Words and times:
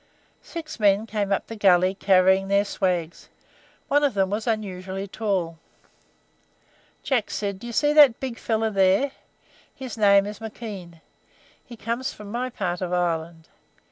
Six 0.41 0.79
men 0.79 1.05
came 1.05 1.31
up 1.31 1.45
the 1.45 1.55
gully 1.55 1.93
carrying 1.93 2.47
their 2.47 2.65
swags, 2.65 3.29
one 3.87 4.03
of 4.03 4.15
them 4.15 4.31
was 4.31 4.47
unusually 4.47 5.07
tall. 5.07 5.59
Jack 7.03 7.29
said: 7.29 7.59
"Do 7.59 7.67
you 7.67 7.73
see 7.73 7.93
that 7.93 8.19
big 8.19 8.39
fellow 8.39 8.71
there? 8.71 9.11
His 9.75 9.99
name 9.99 10.25
is 10.25 10.39
McKean. 10.39 11.01
He 11.63 11.77
comes 11.77 12.13
from 12.13 12.31
my 12.31 12.49
part 12.49 12.81
of 12.81 12.91
Ireland. 12.91 13.47